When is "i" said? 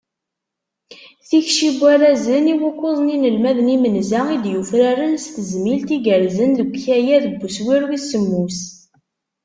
2.53-2.55, 4.35-4.37